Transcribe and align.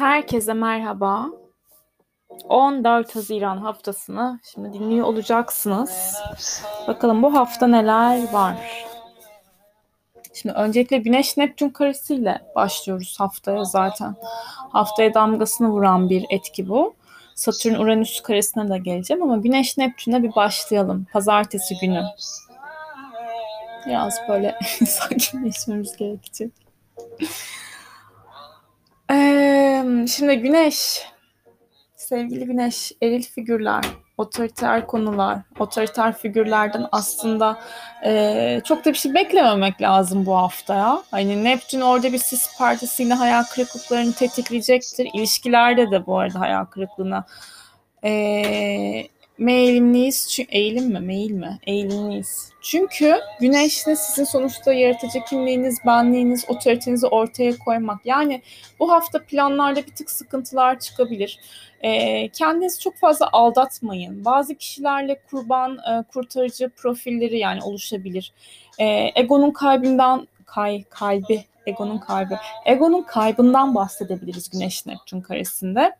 Herkese 0.00 0.52
merhaba. 0.52 1.26
14 2.48 3.16
Haziran 3.16 3.56
haftasını 3.58 4.40
şimdi 4.52 4.72
dinliyor 4.72 5.06
olacaksınız. 5.06 6.14
Bakalım 6.88 7.22
bu 7.22 7.34
hafta 7.34 7.66
neler 7.66 8.32
var. 8.32 8.86
Şimdi 10.34 10.54
öncelikle 10.54 10.98
Güneş 10.98 11.36
Neptün 11.36 11.68
karesiyle 11.68 12.40
başlıyoruz 12.54 13.20
haftaya 13.20 13.64
zaten. 13.64 14.16
Haftaya 14.72 15.14
damgasını 15.14 15.68
vuran 15.68 16.10
bir 16.10 16.24
etki 16.30 16.68
bu. 16.68 16.94
Satürn 17.34 17.74
Uranüs 17.74 18.22
karesine 18.22 18.68
de 18.68 18.78
geleceğim 18.78 19.22
ama 19.22 19.36
Güneş 19.36 19.78
Neptün'e 19.78 20.22
bir 20.22 20.34
başlayalım. 20.34 21.06
Pazartesi 21.12 21.74
günü. 21.80 22.02
Biraz 23.86 24.18
böyle 24.28 24.58
sakinleşmemiz 24.86 25.96
gerekecek. 25.96 26.52
Ee, 29.12 29.59
şimdi 30.08 30.36
Güneş, 30.36 31.06
sevgili 31.96 32.44
Güneş, 32.44 32.92
eril 33.02 33.22
figürler, 33.22 33.84
otoriter 34.18 34.86
konular, 34.86 35.38
otoriter 35.58 36.18
figürlerden 36.18 36.86
aslında 36.92 37.58
e, 38.04 38.60
çok 38.64 38.84
da 38.84 38.90
bir 38.90 38.98
şey 38.98 39.14
beklememek 39.14 39.82
lazım 39.82 40.26
bu 40.26 40.36
haftaya. 40.36 41.02
Hani 41.10 41.44
Neptün 41.44 41.80
orada 41.80 42.12
bir 42.12 42.18
sis 42.18 42.58
partisiyle 42.58 43.14
hayal 43.14 43.44
kırıklıklarını 43.44 44.12
tetikleyecektir. 44.12 45.08
İlişkilerde 45.14 45.90
de 45.90 46.06
bu 46.06 46.18
arada 46.18 46.40
hayal 46.40 46.64
kırıklığına 46.64 47.26
e, 48.04 48.10
Meylimliyiz. 49.40 50.28
Çünkü, 50.28 50.50
eğilim 50.52 50.92
mi? 50.92 51.00
Meyil 51.00 51.30
mi? 51.30 51.58
Eğilimliyiz. 51.66 52.52
Çünkü 52.60 53.20
güneşle 53.40 53.96
sizin 53.96 54.24
sonuçta 54.24 54.72
yaratıcı 54.72 55.20
kimliğiniz, 55.28 55.78
benliğiniz, 55.86 56.44
otoritenizi 56.48 57.06
ortaya 57.06 57.58
koymak. 57.58 58.06
Yani 58.06 58.42
bu 58.78 58.92
hafta 58.92 59.24
planlarda 59.24 59.86
bir 59.86 59.94
tık 59.94 60.10
sıkıntılar 60.10 60.78
çıkabilir. 60.78 61.40
E, 61.80 62.28
kendinizi 62.28 62.80
çok 62.80 62.96
fazla 62.96 63.28
aldatmayın. 63.32 64.24
Bazı 64.24 64.54
kişilerle 64.54 65.20
kurban, 65.30 65.78
e, 65.78 66.02
kurtarıcı 66.12 66.70
profilleri 66.76 67.38
yani 67.38 67.62
oluşabilir. 67.62 68.32
E, 68.78 69.12
egonun 69.14 69.50
kalbinden 69.50 70.28
kay, 70.46 70.84
kalbi, 70.84 71.44
egonun 71.66 71.98
kalbi. 71.98 72.34
Egonun 72.66 73.02
kaybından 73.02 73.74
bahsedebiliriz 73.74 74.50
Güneş 74.50 74.86
Neptün 74.86 75.20
karesinde. 75.20 75.96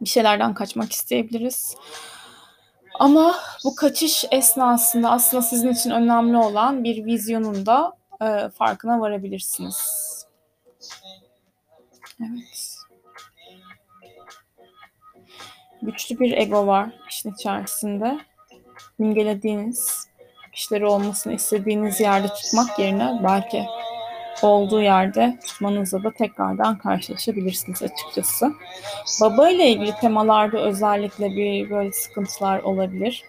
Bir 0.00 0.08
şeylerden 0.08 0.54
kaçmak 0.54 0.92
isteyebiliriz. 0.92 1.76
Ama 3.02 3.34
bu 3.64 3.74
kaçış 3.74 4.24
esnasında 4.30 5.10
aslında 5.10 5.42
sizin 5.42 5.72
için 5.72 5.90
önemli 5.90 6.36
olan 6.36 6.84
bir 6.84 7.04
vizyonun 7.04 7.66
da 7.66 7.92
e, 8.20 8.48
farkına 8.48 9.00
varabilirsiniz. 9.00 9.76
Evet. 12.20 12.76
Güçlü 15.82 16.20
bir 16.20 16.36
ego 16.36 16.66
var 16.66 16.90
işin 17.08 17.32
içerisinde. 17.32 18.18
İngelediğiniz, 18.98 20.08
kişileri 20.52 20.86
olmasını 20.86 21.32
istediğiniz 21.32 22.00
yerde 22.00 22.28
tutmak 22.28 22.78
yerine 22.78 23.20
belki 23.24 23.66
olduğu 24.48 24.82
yerde 24.82 25.38
tutmanızla 25.46 26.04
da 26.04 26.10
tekrardan 26.10 26.78
karşılaşabilirsiniz 26.78 27.82
açıkçası. 27.82 28.52
Baba 29.20 29.50
ile 29.50 29.68
ilgili 29.68 29.94
temalarda 30.00 30.58
özellikle 30.58 31.30
bir 31.36 31.70
böyle 31.70 31.92
sıkıntılar 31.92 32.60
olabilir. 32.62 33.24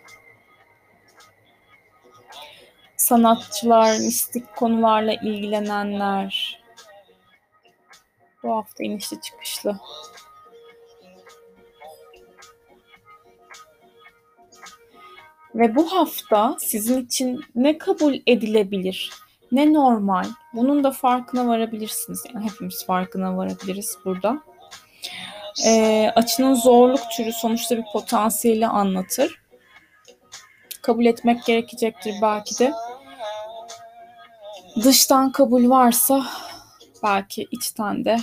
Sanatçılar, 2.97 3.91
mistik 3.91 4.55
konularla 4.55 5.13
ilgilenenler 5.13 6.63
bu 8.43 8.55
hafta 8.55 8.83
inişli 8.83 9.21
çıkışlı. 9.21 9.79
Ve 15.55 15.75
bu 15.75 15.91
hafta 15.91 16.55
sizin 16.59 17.05
için 17.05 17.41
ne 17.55 17.77
kabul 17.77 18.15
edilebilir? 18.27 19.11
Ne 19.53 19.73
normal. 19.73 20.25
Bunun 20.53 20.83
da 20.83 20.91
farkına 20.91 21.47
varabilirsiniz. 21.47 22.23
Yani 22.33 22.45
hepimiz 22.45 22.85
farkına 22.85 23.37
varabiliriz 23.37 23.97
burada. 24.05 24.43
E, 25.65 26.11
açının 26.15 26.53
zorluk 26.53 26.99
türü 27.17 27.31
sonuçta 27.33 27.77
bir 27.77 27.85
potansiyeli 27.93 28.67
anlatır. 28.67 29.41
Kabul 30.81 31.05
etmek 31.05 31.45
gerekecektir 31.45 32.15
belki 32.21 32.59
de. 32.59 32.73
Dıştan 34.83 35.31
kabul 35.31 35.69
varsa 35.69 36.23
belki 37.03 37.47
içten 37.51 38.05
de 38.05 38.17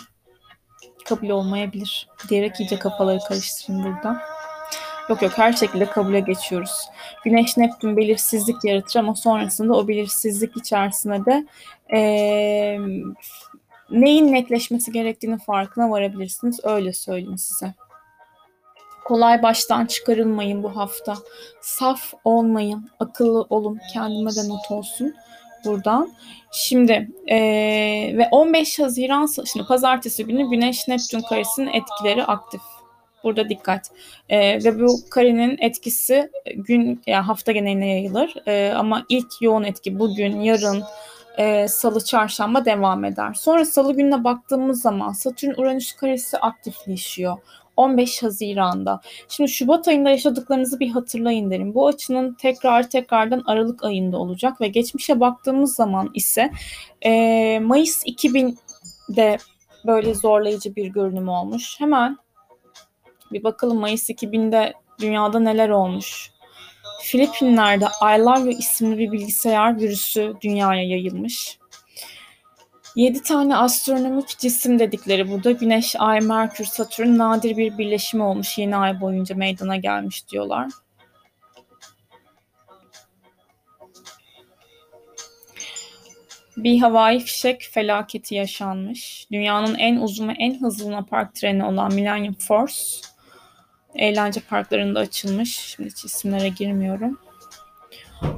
kabul 1.04 1.28
olmayabilir 1.28 2.08
diyerek 2.28 2.60
iyice 2.60 2.78
kafaları 2.78 3.18
karıştırın 3.28 3.84
burada. 3.84 4.29
Yok 5.10 5.22
yok 5.22 5.32
her 5.38 5.53
şekilde 5.53 5.87
kabule 5.87 6.21
geçiyoruz. 6.21 6.88
Güneş 7.25 7.56
Neptün 7.56 7.97
belirsizlik 7.97 8.65
yaratır 8.65 9.00
ama 9.00 9.15
sonrasında 9.15 9.75
o 9.76 9.88
belirsizlik 9.88 10.56
içerisinde 10.56 11.25
de 11.25 11.47
e, 11.97 12.00
neyin 13.91 14.32
netleşmesi 14.32 14.93
gerektiğini 14.93 15.38
farkına 15.38 15.91
varabilirsiniz. 15.91 16.60
Öyle 16.65 16.93
söyleyeyim 16.93 17.38
size. 17.38 17.75
Kolay 19.04 19.43
baştan 19.43 19.87
çıkarılmayın 19.87 20.62
bu 20.62 20.76
hafta. 20.76 21.16
Saf 21.60 22.12
olmayın, 22.25 22.91
akıllı 23.00 23.47
olun. 23.50 23.78
Kendime 23.92 24.31
de 24.31 24.48
not 24.48 24.71
olsun 24.71 25.15
buradan. 25.65 26.12
Şimdi 26.53 27.10
e, 27.27 27.38
ve 28.16 28.28
15 28.31 28.78
Haziran 28.78 29.28
şimdi 29.53 29.66
pazartesi 29.66 30.27
günü 30.27 30.50
Güneş 30.50 30.88
Neptün 30.88 31.21
karesinin 31.21 31.72
etkileri 31.72 32.25
aktif 32.25 32.60
Burada 33.25 33.48
dikkat. 33.48 33.91
E, 34.28 34.64
ve 34.64 34.81
bu 34.81 34.97
karenin 35.10 35.58
etkisi 35.60 36.31
gün 36.56 37.03
yani 37.06 37.25
hafta 37.25 37.53
geneline 37.53 37.88
yayılır. 37.88 38.34
E, 38.47 38.72
ama 38.76 39.04
ilk 39.08 39.42
yoğun 39.42 39.62
etki 39.62 39.98
bugün, 39.98 40.41
yarın, 40.41 40.82
e, 41.38 41.69
salı, 41.69 42.04
çarşamba 42.04 42.64
devam 42.64 43.04
eder. 43.04 43.34
Sonra 43.34 43.64
salı 43.64 43.97
gününe 43.97 44.25
baktığımız 44.25 44.82
zaman 44.82 45.12
Satürn 45.12 45.60
Uranüs 45.60 45.92
karesi 45.92 46.38
aktifleşiyor. 46.38 47.36
15 47.76 48.22
Haziran'da. 48.22 49.00
Şimdi 49.28 49.50
Şubat 49.50 49.88
ayında 49.88 50.10
yaşadıklarınızı 50.10 50.80
bir 50.80 50.91
hatırlayın 50.91 51.50
derim. 51.50 51.75
Bu 51.75 51.86
açının 51.86 52.34
tekrar 52.34 52.91
tekrardan 52.91 53.42
Aralık 53.47 53.84
ayında 53.84 54.19
olacak 54.19 54.60
ve 54.60 54.69
geçmişe 54.69 55.20
baktığımız 55.20 55.75
zaman 55.75 56.10
ise 56.14 56.50
e, 57.04 57.60
Mayıs 57.62 58.04
2000'de 58.06 59.38
böyle 59.86 60.14
zorlayıcı 60.14 60.76
bir 60.76 60.86
görünüm 60.86 61.28
olmuş. 61.28 61.80
Hemen 61.80 62.16
bir 63.32 63.44
bakalım 63.44 63.78
Mayıs 63.78 64.10
2000'de 64.10 64.72
dünyada 65.00 65.41
neler 65.41 65.68
olmuş. 65.68 66.30
Filipinler'de 67.02 67.84
I 67.84 68.18
Love 68.18 68.41
You 68.41 68.58
isimli 68.58 68.98
bir 68.98 69.12
bilgisayar 69.12 69.80
virüsü 69.80 70.34
dünyaya 70.42 70.82
yayılmış. 70.82 71.58
7 72.96 73.22
tane 73.22 73.56
astronomik 73.56 74.38
cisim 74.38 74.78
dedikleri 74.78 75.30
burada 75.30 75.50
Güneş, 75.50 75.96
Ay, 75.98 76.20
Merkür, 76.20 76.64
Satürn 76.64 77.18
nadir 77.18 77.56
bir 77.56 77.78
birleşimi 77.78 78.22
olmuş 78.22 78.58
yeni 78.58 78.76
ay 78.76 79.00
boyunca 79.00 79.34
meydana 79.34 79.76
gelmiş 79.76 80.28
diyorlar. 80.28 80.68
Bir 86.56 86.80
havai 86.80 87.20
fişek 87.20 87.68
felaketi 87.72 88.34
yaşanmış. 88.34 89.26
Dünyanın 89.32 89.74
en 89.74 89.97
uzun 89.97 90.28
ve 90.28 90.32
en 90.38 90.60
hızlı 90.60 91.06
Park 91.06 91.34
treni 91.34 91.64
olan 91.64 91.94
Millennium 91.94 92.34
Force 92.34 92.82
eğlence 93.95 94.41
parklarında 94.41 95.01
açılmış. 95.01 95.56
Şimdi 95.56 95.91
hiç 95.91 96.05
isimlere 96.05 96.49
girmiyorum. 96.49 97.19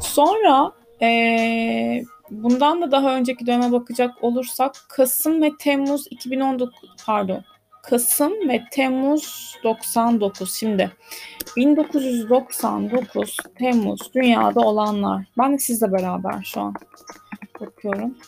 Sonra 0.00 0.72
ee, 1.02 2.04
bundan 2.30 2.82
da 2.82 2.90
daha 2.90 3.16
önceki 3.16 3.46
döneme 3.46 3.72
bakacak 3.72 4.24
olursak 4.24 4.74
Kasım 4.88 5.42
ve 5.42 5.50
Temmuz 5.58 6.06
2019 6.10 6.90
pardon 7.06 7.44
Kasım 7.82 8.48
ve 8.48 8.64
Temmuz 8.70 9.56
99 9.64 10.54
şimdi 10.54 10.92
1999 11.56 13.36
Temmuz 13.58 14.14
dünyada 14.14 14.60
olanlar 14.60 15.24
ben 15.38 15.52
de 15.52 15.58
sizle 15.58 15.92
beraber 15.92 16.42
şu 16.44 16.60
an 16.60 16.74
bakıyorum 17.60 18.18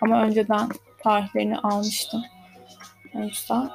ama 0.00 0.22
önceden 0.22 0.68
tarihlerini 0.98 1.58
almıştım 1.58 2.22
o 3.14 3.18
yüzden 3.18 3.68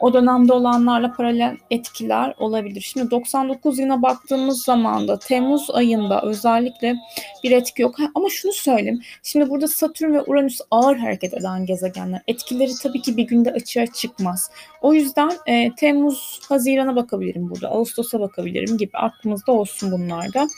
o 0.00 0.12
dönemde 0.12 0.52
olanlarla 0.52 1.12
paralel 1.12 1.56
etkiler 1.70 2.34
olabilir. 2.38 2.80
Şimdi 2.80 3.10
99 3.10 3.78
yılına 3.78 4.02
baktığımız 4.02 4.64
zaman 4.64 5.08
da 5.08 5.18
Temmuz 5.18 5.70
ayında 5.70 6.22
özellikle 6.22 6.96
bir 7.44 7.50
etki 7.50 7.82
yok. 7.82 7.96
Ama 8.14 8.28
şunu 8.30 8.52
söyleyeyim. 8.52 9.00
Şimdi 9.22 9.50
burada 9.50 9.68
Satürn 9.68 10.14
ve 10.14 10.22
Uranüs 10.22 10.60
ağır 10.70 10.96
hareket 10.96 11.34
eden 11.34 11.66
gezegenler. 11.66 12.22
Etkileri 12.28 12.72
tabii 12.82 13.02
ki 13.02 13.16
bir 13.16 13.26
günde 13.26 13.52
açığa 13.52 13.86
çıkmaz. 13.86 14.50
O 14.82 14.94
yüzden 14.94 15.32
e, 15.46 15.74
Temmuz, 15.74 16.40
Haziran'a 16.48 16.96
bakabilirim 16.96 17.50
burada. 17.50 17.68
Ağustos'a 17.68 18.20
bakabilirim 18.20 18.78
gibi 18.78 18.98
aklımızda 18.98 19.52
olsun 19.52 19.92
bunlar 19.92 20.34
da. 20.34 20.48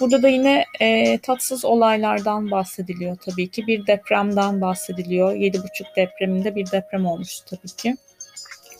Burada 0.00 0.22
da 0.22 0.28
yine 0.28 0.64
e, 0.80 1.18
tatsız 1.18 1.64
olaylardan 1.64 2.50
bahsediliyor 2.50 3.16
tabii 3.16 3.48
ki. 3.48 3.66
Bir 3.66 3.86
depremden 3.86 4.60
bahsediliyor. 4.60 5.32
7,5 5.32 5.60
depreminde 5.96 6.54
bir 6.54 6.70
deprem 6.72 7.06
olmuş 7.06 7.40
tabii 7.40 7.76
ki. 7.76 7.96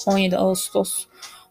17 0.06 0.37
Ağustos 0.37 1.06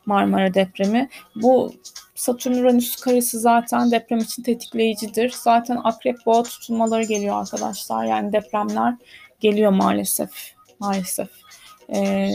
Marmara 0.06 0.54
depremi. 0.54 1.10
Bu 1.36 1.74
Satürn-Uranüs 2.16 2.96
karesi 2.96 3.40
zaten 3.40 3.92
deprem 3.92 4.20
için 4.20 4.44
tetikleyicidir. 4.44 5.36
Zaten 5.44 5.80
akrep 5.84 6.18
boğa 6.26 6.44
tutulmaları 6.44 7.04
geliyor 7.04 7.42
arkadaşlar. 7.42 8.06
Yani 8.06 8.34
depremler 8.34 8.96
geliyor 9.40 9.72
maalesef. 9.72 10.30
Maalesef. 10.80 11.30
Ee, 11.90 12.30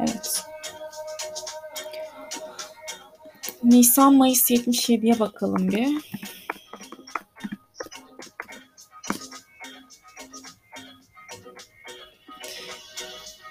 evet. 0.00 0.44
Nisan-Mayıs 3.62 4.50
77'ye 4.50 5.18
bakalım 5.18 5.68
bir. 5.68 5.88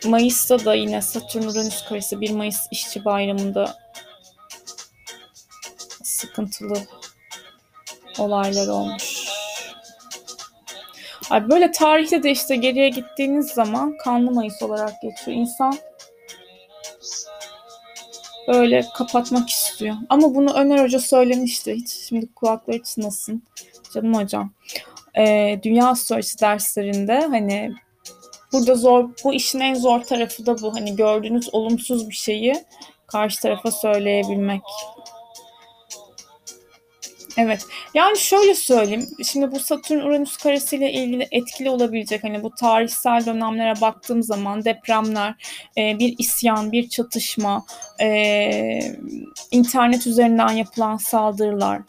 Mayıs'ta 0.08 0.66
da 0.66 0.74
yine 0.74 1.02
Satürn-Uranüs 1.02 1.90
karesi 1.90 2.22
1 2.22 2.32
Mayıs 2.32 2.68
işçi 2.72 3.06
bayramında 3.06 3.78
sıkıntılı 6.04 6.78
olaylar 8.20 8.68
olmuş. 8.68 9.28
Ay 11.30 11.50
böyle 11.50 11.72
tarihte 11.72 12.24
de 12.24 12.32
işte 12.32 12.56
geriye 12.56 12.90
gittiğiniz 12.90 13.48
zaman 13.48 13.98
kanlı 13.98 14.32
Mayıs 14.32 14.62
olarak 14.62 15.02
geçiyor. 15.02 15.38
İnsan 15.38 15.78
böyle 18.48 18.86
kapatmak 18.96 19.50
istiyor. 19.50 19.96
Ama 20.10 20.36
bunu 20.36 20.54
Öner 20.54 20.84
Hoca 20.84 21.00
söylemişti. 21.00 21.74
Hiç 21.74 21.90
şimdi 21.90 22.34
kulakları 22.34 22.84
çınlasın. 22.84 23.44
Canım 23.94 24.14
hocam. 24.14 24.52
Ee, 25.18 25.60
dünya 25.64 25.88
astrolojisi 25.88 26.40
derslerinde 26.40 27.20
hani 27.20 27.76
burada 28.54 28.76
zor 28.76 29.10
bu 29.24 29.34
işin 29.34 29.60
en 29.60 29.76
zor 29.76 30.02
tarafı 30.02 30.46
da 30.46 30.62
bu. 30.62 30.76
Hani 30.76 30.96
gördüğünüz 30.96 31.54
olumsuz 31.54 32.10
bir 32.10 32.16
şeyi 32.16 32.56
karşı 33.08 33.42
tarafa 33.42 33.72
söyleyebilmek. 33.72 34.62
Evet. 37.38 37.66
Yani 37.94 38.18
şöyle 38.18 38.56
söyleyeyim. 38.56 39.08
Şimdi 39.24 39.52
bu 39.52 39.60
Satürn 39.60 40.00
Uranüs 40.00 40.38
karesiyle 40.38 40.92
ilgili 40.92 41.28
etkili 41.32 41.70
olabilecek 41.70 42.24
hani 42.24 42.44
bu 42.44 42.52
tarihsel 42.60 43.26
dönemlere 43.26 43.82
baktığım 43.82 44.24
zaman 44.24 44.66
depremler, 44.66 45.36
e, 45.78 46.00
bir 46.00 46.16
isyan, 46.18 46.72
bir 46.72 46.90
çatışma, 46.90 47.66
e, 48.02 48.80
internet 49.52 50.08
üzerinden 50.08 50.50
yapılan 50.50 50.98
saldırılar, 50.98 51.82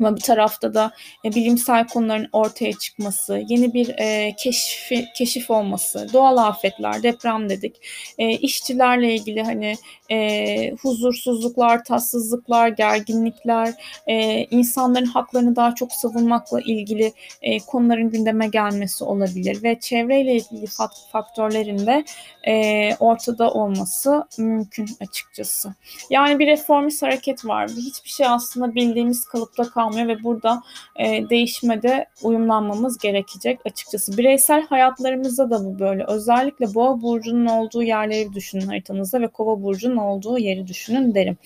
ama 0.00 0.16
bir 0.16 0.20
tarafta 0.20 0.74
da 0.74 0.92
e, 1.24 1.34
bilimsel 1.34 1.86
konuların 1.86 2.28
ortaya 2.32 2.72
çıkması, 2.72 3.42
yeni 3.48 3.74
bir 3.74 3.88
e, 3.98 4.34
keşfi, 4.38 5.06
keşif 5.16 5.50
olması, 5.50 6.08
doğal 6.12 6.36
afetler, 6.36 7.02
deprem 7.02 7.48
dedik, 7.48 7.76
e, 8.18 8.30
işçilerle 8.30 9.14
ilgili 9.14 9.42
hani 9.42 9.76
e, 10.10 10.70
huzursuzluklar, 10.82 11.84
tatsızlıklar, 11.84 12.68
gerginlikler, 12.68 13.74
e, 14.06 14.44
insanların 14.44 15.06
haklarını 15.06 15.56
daha 15.56 15.74
çok 15.74 15.92
savunmakla 15.92 16.60
ilgili 16.60 17.12
e, 17.42 17.58
konuların 17.58 18.10
gündeme 18.10 18.48
gelmesi 18.48 19.04
olabilir 19.04 19.62
ve 19.62 19.80
çevreyle 19.80 20.34
ilgili 20.34 20.66
faktörlerin 21.12 21.86
de 21.86 22.04
e, 22.46 22.96
ortada 22.96 23.50
olması 23.50 24.24
mümkün 24.38 24.86
açıkçası. 25.00 25.74
Yani 26.10 26.38
bir 26.38 26.46
reformist 26.46 27.02
hareket 27.02 27.46
var. 27.46 27.70
Hiçbir 27.70 28.10
şey 28.10 28.26
aslında 28.26 28.74
bildiğimiz 28.74 29.24
kalıpta 29.24 29.70
kalmıyor 29.70 30.08
ve 30.08 30.22
burada 30.22 30.62
e, 30.96 31.30
değişime 31.30 31.82
de 31.82 32.06
uyumlanmamız 32.22 32.98
gerekecek 32.98 33.60
açıkçası. 33.64 34.18
Bireysel 34.18 34.66
hayatlarımızda 34.66 35.50
da 35.50 35.64
bu 35.64 35.78
böyle. 35.78 36.04
Özellikle 36.04 36.74
boğa 36.74 37.02
burcunun 37.02 37.46
olduğu 37.46 37.82
yerleri 37.82 38.32
düşünün 38.32 38.66
haritanızda 38.66 39.20
ve 39.20 39.28
kova 39.28 39.62
burcunun 39.62 39.93
olduğu 39.96 40.38
yeri 40.38 40.66
düşünün 40.66 41.14
derim. 41.14 41.36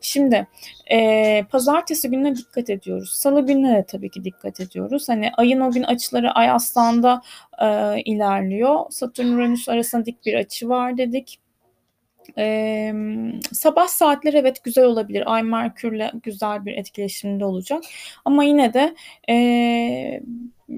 Şimdi 0.00 0.46
e, 0.90 1.42
pazartesi 1.50 2.10
gününe 2.10 2.36
dikkat 2.36 2.70
ediyoruz. 2.70 3.10
Salı 3.10 3.46
gününe 3.46 3.76
de 3.76 3.84
tabii 3.88 4.10
ki 4.10 4.24
dikkat 4.24 4.60
ediyoruz. 4.60 5.08
Hani 5.08 5.30
ayın 5.36 5.60
o 5.60 5.70
gün 5.70 5.82
açıları 5.82 6.30
ay 6.30 6.50
aslanda 6.50 7.22
e, 7.62 8.00
ilerliyor. 8.02 8.84
Satürn 8.90 9.26
Uranüs 9.26 9.68
arasında 9.68 10.06
dik 10.06 10.26
bir 10.26 10.34
açı 10.34 10.68
var 10.68 10.98
dedik. 10.98 11.38
Ee, 12.38 12.92
sabah 13.52 13.86
saatleri 13.86 14.36
evet 14.36 14.64
güzel 14.64 14.84
olabilir. 14.84 15.22
Ay 15.26 15.42
Merkür'le 15.42 16.10
güzel 16.22 16.64
bir 16.64 16.76
etkileşimde 16.76 17.44
olacak. 17.44 17.82
Ama 18.24 18.44
yine 18.44 18.74
de 18.74 18.94
e, 19.30 20.20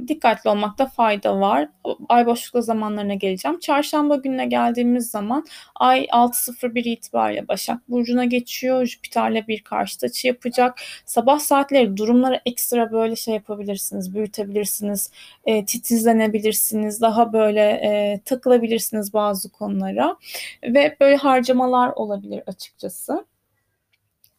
dikkatli 0.08 0.50
olmakta 0.50 0.86
fayda 0.86 1.40
var. 1.40 1.68
Ay 2.08 2.26
boşlukla 2.26 2.60
zamanlarına 2.60 3.14
geleceğim. 3.14 3.58
Çarşamba 3.58 4.16
gününe 4.16 4.46
geldiğimiz 4.46 5.10
zaman 5.10 5.46
Ay 5.74 6.04
6.01 6.04 6.88
itibariyle 6.88 7.48
Başak 7.48 7.88
Burcu'na 7.88 8.24
geçiyor. 8.24 8.86
Jüpiter'le 8.86 9.48
bir 9.48 9.62
karşıt 9.62 10.04
açı 10.04 10.26
yapacak. 10.26 10.80
Sabah 11.06 11.38
saatleri 11.38 11.96
durumları 11.96 12.40
ekstra 12.46 12.92
böyle 12.92 13.16
şey 13.16 13.34
yapabilirsiniz, 13.34 14.14
büyütebilirsiniz, 14.14 15.10
e, 15.44 15.64
titizlenebilirsiniz, 15.64 17.00
daha 17.00 17.32
böyle 17.32 17.60
e, 17.60 18.20
takılabilirsiniz 18.24 19.12
bazı 19.14 19.52
konulara. 19.52 20.16
Ve 20.62 20.96
böyle 21.00 21.16
harcamalar 21.16 21.90
olabilir 21.90 22.42
açıkçası. 22.46 23.24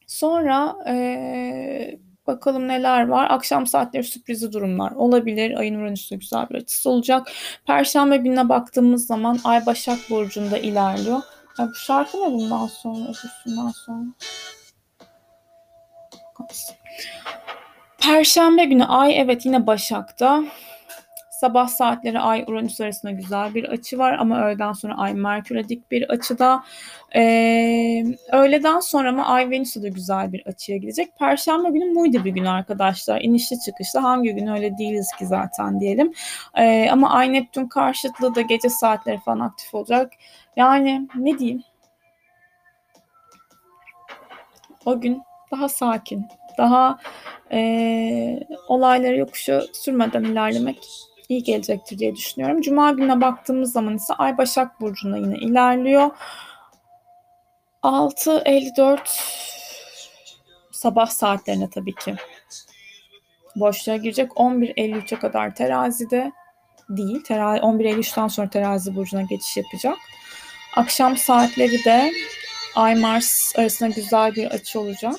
Sonra 0.07 0.75
e, 0.87 1.99
Bakalım 2.27 2.67
neler 2.67 3.07
var. 3.07 3.27
Akşam 3.29 3.67
saatleri 3.67 4.03
sürprizi 4.03 4.53
durumlar 4.53 4.91
olabilir. 4.91 5.57
Ayın 5.57 5.75
Uranüs'te 5.75 6.15
güzel 6.15 6.49
bir 6.49 6.55
açısı 6.55 6.89
olacak. 6.89 7.31
Perşembe 7.67 8.17
gününe 8.17 8.49
baktığımız 8.49 9.05
zaman 9.05 9.39
Ay 9.43 9.65
Başak 9.65 9.99
Burcu'nda 10.09 10.57
ilerliyor. 10.57 11.21
Ya 11.59 11.67
bu 11.67 11.75
şarkı 11.75 12.17
ne 12.17 12.33
bundan 12.33 12.67
sonra? 12.67 13.03
Öbürsünden 13.03 13.69
sonra. 13.85 14.05
Perşembe 17.97 18.65
günü 18.65 18.85
Ay 18.85 19.19
evet 19.19 19.45
yine 19.45 19.67
Başak'ta. 19.67 20.43
Sabah 21.41 21.67
saatleri 21.67 22.19
Ay 22.19 22.43
Uranüs 22.47 22.81
arasında 22.81 23.11
güzel 23.11 23.55
bir 23.55 23.63
açı 23.63 23.97
var 23.97 24.13
ama 24.13 24.45
öğleden 24.45 24.73
sonra 24.73 24.97
Ay 24.97 25.13
Merkür'e 25.13 25.69
dik 25.69 25.91
bir 25.91 26.09
açıda. 26.09 26.63
Ee, 27.15 28.03
öğleden 28.31 28.79
sonra 28.79 29.11
mı 29.11 29.25
Ay 29.25 29.49
Venüs'e 29.49 29.81
de 29.81 29.89
güzel 29.89 30.33
bir 30.33 30.45
açıya 30.45 30.77
gidecek. 30.77 31.17
Perşembe 31.19 31.69
günü 31.69 31.85
muydu 31.85 32.25
bir 32.25 32.31
gün 32.31 32.45
arkadaşlar. 32.45 33.21
İnişli 33.21 33.59
çıkışlı 33.59 33.99
hangi 33.99 34.35
gün 34.35 34.47
öyle 34.47 34.77
değiliz 34.77 35.07
ki 35.19 35.25
zaten 35.25 35.79
diyelim. 35.79 36.13
Ee, 36.57 36.89
ama 36.91 37.09
Ay 37.09 37.33
Neptün 37.33 37.67
karşıtlığı 37.67 38.35
da 38.35 38.41
gece 38.41 38.69
saatleri 38.69 39.19
falan 39.19 39.39
aktif 39.39 39.75
olacak. 39.75 40.13
Yani 40.55 41.07
ne 41.15 41.39
diyeyim? 41.39 41.63
O 44.85 45.01
gün 45.01 45.21
daha 45.51 45.69
sakin, 45.69 46.25
daha 46.57 46.99
e, 47.51 48.39
olayları 48.67 49.17
yokuşa 49.17 49.63
sürmeden 49.73 50.23
ilerlemek 50.23 51.10
iyi 51.31 51.43
gelecektir 51.43 51.99
diye 51.99 52.15
düşünüyorum. 52.15 52.61
Cuma 52.61 52.91
gününe 52.91 53.21
baktığımız 53.21 53.71
zaman 53.71 53.95
ise 53.95 54.13
Ay 54.13 54.37
Başak 54.37 54.81
Burcu'nda 54.81 55.17
yine 55.17 55.37
ilerliyor. 55.37 56.09
6.54 57.83 58.99
sabah 60.71 61.07
saatlerine 61.07 61.69
tabii 61.69 61.95
ki 61.95 62.15
boşluğa 63.55 63.95
girecek. 63.95 64.31
11.53'e 64.31 65.19
kadar 65.19 65.55
terazide 65.55 66.31
değil. 66.89 67.23
Terazi, 67.23 67.61
11.53'ten 67.61 68.27
sonra 68.27 68.49
terazi 68.49 68.95
burcuna 68.95 69.21
geçiş 69.21 69.57
yapacak. 69.57 69.97
Akşam 70.75 71.17
saatleri 71.17 71.85
de 71.85 72.11
Ay 72.75 72.95
Mars 72.95 73.53
arasında 73.55 73.89
güzel 73.89 74.35
bir 74.35 74.45
açı 74.45 74.79
olacak. 74.79 75.15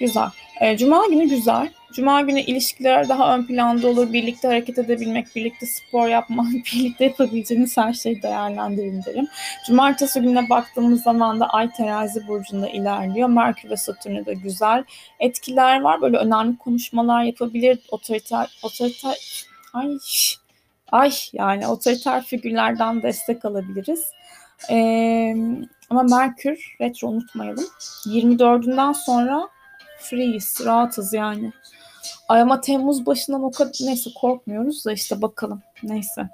Güzel. 0.00 0.30
E, 0.60 0.76
Cuma 0.76 1.06
günü 1.06 1.28
güzel. 1.28 1.68
Cuma 1.92 2.20
günü 2.20 2.40
ilişkiler 2.40 3.08
daha 3.08 3.36
ön 3.36 3.46
planda 3.46 3.88
olur. 3.88 4.12
Birlikte 4.12 4.48
hareket 4.48 4.78
edebilmek, 4.78 5.36
birlikte 5.36 5.66
spor 5.66 6.08
yapmak, 6.08 6.46
birlikte 6.72 7.04
yapabileceğiniz 7.04 7.76
her 7.76 7.92
şeyi 7.92 8.22
değerlendirin 8.22 9.02
derim. 9.04 9.26
Cumartesi 9.66 10.20
gününe 10.20 10.48
baktığımız 10.50 11.02
zaman 11.02 11.40
da 11.40 11.46
Ay 11.46 11.70
terazi 11.70 12.28
burcunda 12.28 12.68
ilerliyor. 12.68 13.28
Merkür 13.28 13.70
ve 13.70 13.76
Satürn'e 13.76 14.26
de 14.26 14.34
güzel 14.34 14.84
etkiler 15.20 15.80
var. 15.80 16.00
Böyle 16.02 16.16
önemli 16.16 16.58
konuşmalar 16.58 17.22
yapabilir. 17.22 17.78
Otoriter, 17.90 18.58
otoriter, 18.62 19.46
ay, 19.72 19.98
ay 20.92 21.12
yani 21.32 21.66
otoriter 21.66 22.22
figürlerden 22.24 23.02
destek 23.02 23.44
alabiliriz. 23.44 24.04
Ee, 24.70 25.36
ama 25.90 26.02
Merkür 26.02 26.76
retro 26.80 27.08
unutmayalım. 27.08 27.64
24'ünden 28.06 28.92
sonra 28.92 29.48
freeze, 30.04 30.64
rahatız 30.64 31.12
yani. 31.12 31.52
Ay 32.28 32.40
ama 32.40 32.60
Temmuz 32.60 33.06
başından 33.06 33.42
o 33.42 33.50
kadar 33.50 33.72
neyse 33.80 34.10
korkmuyoruz 34.20 34.84
da 34.84 34.92
işte 34.92 35.22
bakalım. 35.22 35.62
Neyse. 35.82 36.28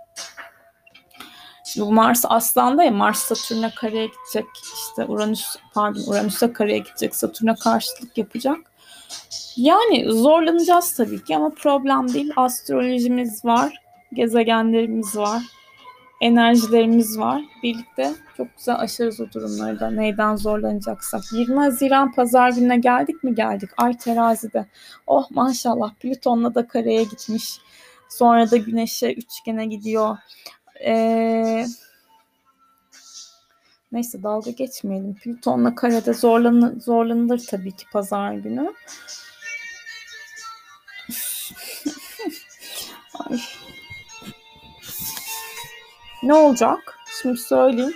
Şimdi 1.65 1.93
Mars 1.93 2.25
Aslan'da 2.29 2.83
ya 2.85 2.91
Mars 2.91 3.19
Satürn'e 3.19 3.71
kareye 3.71 4.07
gidecek. 4.07 4.47
İşte 4.75 5.05
Uranüs 5.05 5.57
pardon 5.75 6.03
Uranüs'e 6.07 6.53
kareye 6.53 6.79
gidecek. 6.79 7.17
Satürn'e 7.17 7.55
karşılık 7.55 8.19
yapacak. 8.19 8.57
Yani 9.57 10.13
zorlanacağız 10.13 10.97
tabii 10.97 11.25
ki 11.25 11.37
ama 11.37 11.51
problem 11.51 12.15
değil. 12.15 12.33
Astrolojimiz 12.37 13.45
var. 13.45 13.83
Gezegenlerimiz 14.13 15.17
var. 15.17 15.43
Enerjilerimiz 16.21 17.19
var. 17.19 17.43
Birlikte 17.63 18.15
çok 18.37 18.57
güzel 18.57 18.77
aşarız 18.79 19.21
o 19.21 19.33
durumları 19.33 19.81
da 19.81 19.91
neyden 19.91 20.37
zorlanacaksak. 20.37 21.23
20 21.33 21.57
Haziran 21.57 22.13
pazar 22.13 22.51
gününe 22.51 22.79
geldik 22.79 23.25
mi 23.25 23.35
geldik. 23.35 23.71
Ay 23.77 23.99
terazide. 23.99 24.67
Oh 25.07 25.31
maşallah 25.31 25.95
Plüton'la 25.95 26.55
da 26.55 26.69
kareye 26.69 27.05
gitmiş. 27.05 27.59
Sonra 28.09 28.51
da 28.51 28.57
güneşe 28.57 29.13
üçgene 29.13 29.67
gidiyor. 29.67 30.17
Eee 30.81 31.67
Neyse 33.93 34.23
dalga 34.23 34.51
geçmeyelim. 34.51 35.15
Plüton'la 35.15 35.75
karede 35.75 36.15
zorlanır, 36.15 36.81
zorlanılır 36.81 37.47
tabii 37.51 37.73
ki 37.73 37.85
pazar 37.93 38.35
günü. 38.35 38.73
Ay. 43.15 43.41
Ne 46.23 46.35
olacak? 46.35 46.99
Şimdi 47.23 47.37
söyleyeyim. 47.37 47.95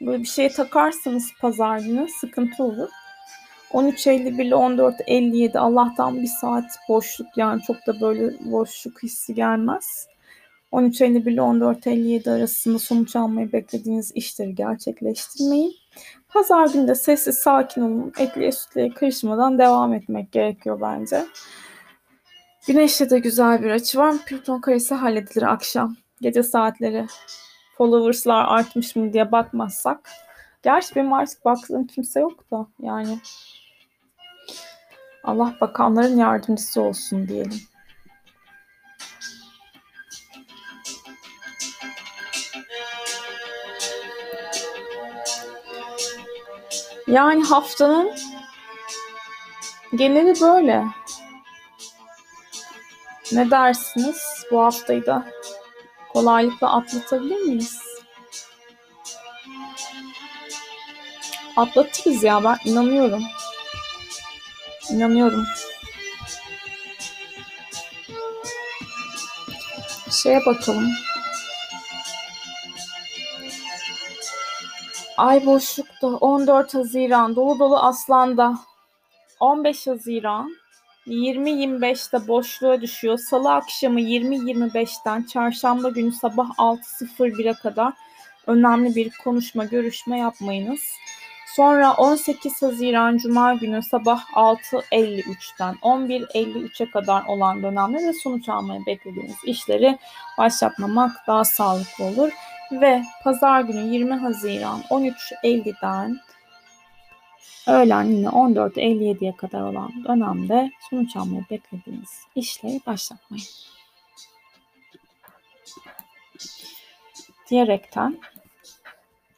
Böyle 0.00 0.22
bir 0.22 0.28
şeye 0.28 0.48
takarsanız 0.48 1.30
pazar 1.40 1.78
günü 1.78 2.08
sıkıntı 2.08 2.62
olur. 2.62 2.88
13.51 3.70 4.42
ile 4.42 4.54
14.57 4.54 5.58
Allah'tan 5.58 6.22
bir 6.22 6.26
saat 6.40 6.64
boşluk 6.88 7.26
yani 7.36 7.62
çok 7.62 7.86
da 7.86 8.00
böyle 8.00 8.52
boşluk 8.52 9.02
hissi 9.02 9.34
gelmez. 9.34 10.06
13.51 10.72 11.30
ile 11.30 11.40
14.57 11.40 12.30
arasında 12.30 12.78
sonuç 12.78 13.16
almayı 13.16 13.52
beklediğiniz 13.52 14.12
işleri 14.14 14.54
gerçekleştirmeyin. 14.54 15.74
Pazar 16.28 16.68
günü 16.68 16.88
de 16.88 16.94
sessiz 16.94 17.38
sakin 17.38 17.82
olun. 17.82 18.12
Etliye 18.18 18.52
sütlüye 18.52 18.90
karışmadan 18.94 19.58
devam 19.58 19.94
etmek 19.94 20.32
gerekiyor 20.32 20.80
bence. 20.80 21.24
Güneşle 22.66 23.10
de 23.10 23.18
güzel 23.18 23.62
bir 23.62 23.70
açı 23.70 23.98
var. 23.98 24.14
Plüton 24.26 24.60
karesi 24.60 24.94
halledilir 24.94 25.42
akşam. 25.42 25.96
Gece 26.20 26.42
saatleri 26.42 27.06
followers'lar 27.78 28.44
artmış 28.44 28.96
mı 28.96 29.12
diye 29.12 29.32
bakmazsak. 29.32 30.10
Gerçi 30.62 30.94
benim 30.94 31.12
artık 31.12 31.44
baktığım 31.44 31.86
kimse 31.86 32.20
yok 32.20 32.50
da 32.50 32.66
yani. 32.80 33.18
Allah 35.24 35.54
bakanların 35.60 36.16
yardımcısı 36.16 36.80
olsun 36.80 37.28
diyelim. 37.28 37.60
Yani 47.06 47.44
haftanın 47.44 48.10
geneli 49.96 50.40
böyle. 50.40 50.99
Ne 53.32 53.50
dersiniz? 53.50 54.44
Bu 54.50 54.62
haftayı 54.62 55.06
da 55.06 55.26
kolaylıkla 56.12 56.72
atlatabilir 56.72 57.40
miyiz? 57.40 57.78
Atlatırız 61.56 62.24
ya 62.24 62.44
ben 62.44 62.58
inanıyorum. 62.64 63.22
İnanıyorum. 64.90 65.46
Şeye 70.10 70.46
bakalım. 70.46 70.90
Ay 75.16 75.46
boşlukta 75.46 76.06
14 76.06 76.74
Haziran 76.74 77.36
dolu 77.36 77.58
dolu 77.58 77.78
Aslan'da 77.78 78.58
15 79.40 79.86
Haziran 79.86 80.59
20-25'te 81.06 82.28
boşluğa 82.28 82.80
düşüyor. 82.80 83.18
Salı 83.18 83.52
akşamı 83.52 84.00
20-25'ten 84.00 85.22
çarşamba 85.22 85.88
günü 85.88 86.12
sabah 86.12 86.50
6.01'e 86.50 87.54
kadar 87.54 87.92
önemli 88.46 88.94
bir 88.94 89.10
konuşma, 89.24 89.64
görüşme 89.64 90.18
yapmayınız. 90.18 90.80
Sonra 91.56 91.94
18 91.94 92.62
Haziran 92.62 93.16
Cuma 93.16 93.54
günü 93.54 93.82
sabah 93.82 94.24
6.53'ten 94.34 95.74
11.53'e 95.74 96.90
kadar 96.90 97.24
olan 97.24 97.62
dönemde 97.62 98.08
ve 98.08 98.12
sonuç 98.12 98.48
almayı 98.48 98.86
beklediğiniz 98.86 99.36
işleri 99.44 99.98
başlatmamak 100.38 101.26
daha 101.26 101.44
sağlıklı 101.44 102.04
olur. 102.04 102.30
Ve 102.72 103.02
pazar 103.24 103.60
günü 103.60 103.94
20 103.94 104.14
Haziran 104.14 104.80
13.50'den 104.90 106.20
öğlen 107.66 108.04
yine 108.04 108.26
14.57'ye 108.26 109.36
kadar 109.36 109.60
olan 109.60 110.04
dönemde 110.04 110.70
sonuç 110.90 111.16
almayı 111.16 111.44
beklediğiniz 111.50 112.24
işleri 112.34 112.80
başlatmayın. 112.86 113.44
Diyerekten 117.50 118.20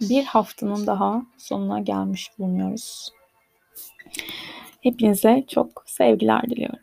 bir 0.00 0.24
haftanın 0.24 0.86
daha 0.86 1.22
sonuna 1.38 1.80
gelmiş 1.80 2.30
bulunuyoruz. 2.38 3.12
Hepinize 4.80 5.44
çok 5.48 5.84
sevgiler 5.86 6.42
diliyorum. 6.42 6.78